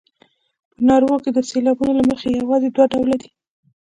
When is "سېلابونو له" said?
1.49-2.03